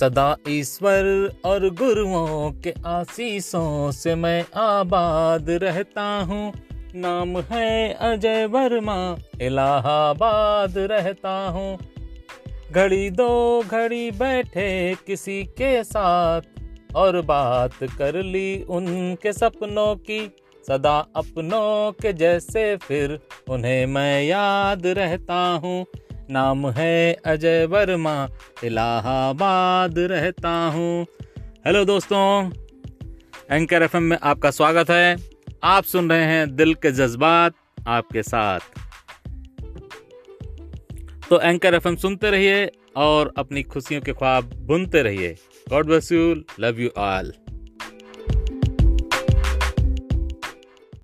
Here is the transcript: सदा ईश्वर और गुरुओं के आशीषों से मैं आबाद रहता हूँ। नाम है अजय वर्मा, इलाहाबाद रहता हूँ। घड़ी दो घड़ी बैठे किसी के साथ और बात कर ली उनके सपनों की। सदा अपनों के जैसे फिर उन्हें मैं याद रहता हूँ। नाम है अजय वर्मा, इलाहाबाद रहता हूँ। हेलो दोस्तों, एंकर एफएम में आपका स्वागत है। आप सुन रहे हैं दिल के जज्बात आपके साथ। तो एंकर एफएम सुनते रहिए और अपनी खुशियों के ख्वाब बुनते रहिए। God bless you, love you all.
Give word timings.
सदा 0.00 0.36
ईश्वर 0.48 1.04
और 1.44 1.68
गुरुओं 1.70 2.50
के 2.52 2.74
आशीषों 2.86 3.90
से 3.90 4.14
मैं 4.14 4.44
आबाद 4.56 5.50
रहता 5.50 6.02
हूँ। 6.02 6.52
नाम 6.94 7.38
है 7.38 7.92
अजय 7.92 8.46
वर्मा, 8.46 9.16
इलाहाबाद 9.42 10.78
रहता 10.78 11.48
हूँ। 11.48 11.78
घड़ी 12.72 13.10
दो 13.10 13.62
घड़ी 13.62 14.10
बैठे 14.10 14.94
किसी 15.06 15.44
के 15.44 15.84
साथ 15.84 16.40
और 16.96 17.20
बात 17.20 17.84
कर 17.84 18.22
ली 18.22 18.62
उनके 18.62 19.32
सपनों 19.32 19.94
की। 19.96 20.36
सदा 20.68 20.98
अपनों 21.16 21.92
के 21.92 22.12
जैसे 22.12 22.76
फिर 22.76 23.20
उन्हें 23.50 23.86
मैं 23.86 24.22
याद 24.22 24.86
रहता 24.86 25.60
हूँ। 25.64 25.86
नाम 26.30 26.70
है 26.70 27.12
अजय 27.12 27.66
वर्मा, 27.66 28.28
इलाहाबाद 28.64 29.98
रहता 29.98 30.50
हूँ। 30.50 31.06
हेलो 31.66 31.84
दोस्तों, 31.84 32.50
एंकर 33.50 33.82
एफएम 33.82 34.02
में 34.02 34.18
आपका 34.22 34.50
स्वागत 34.50 34.90
है। 34.90 35.16
आप 35.64 35.84
सुन 35.84 36.10
रहे 36.10 36.24
हैं 36.24 36.56
दिल 36.56 36.74
के 36.74 36.92
जज्बात 36.92 37.54
आपके 37.88 38.22
साथ। 38.22 38.60
तो 41.30 41.40
एंकर 41.40 41.74
एफएम 41.74 41.96
सुनते 41.96 42.30
रहिए 42.30 42.70
और 42.96 43.32
अपनी 43.38 43.62
खुशियों 43.62 44.00
के 44.00 44.12
ख्वाब 44.12 44.50
बुनते 44.56 45.02
रहिए। 45.02 45.36
God 45.70 45.86
bless 45.86 46.12
you, 46.12 46.34
love 46.60 46.80
you 46.80 46.90
all. 46.98 47.32